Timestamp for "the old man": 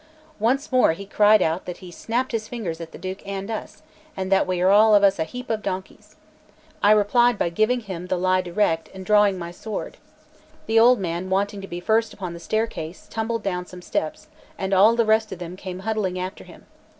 10.65-11.29